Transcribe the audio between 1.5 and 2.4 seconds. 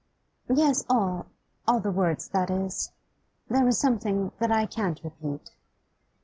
all the words,